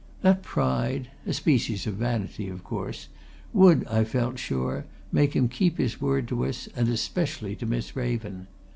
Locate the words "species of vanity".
1.33-2.49